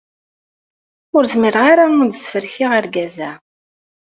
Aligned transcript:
Ur 1.15 1.23
zmireɣ 1.33 1.63
ara 1.71 1.85
ad 2.05 2.13
sferkeɣ 2.15 2.71
argaz-a. 2.77 3.31